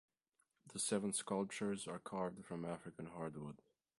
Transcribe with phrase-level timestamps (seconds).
[0.73, 3.61] The seven sculptures are carved from African hardwood.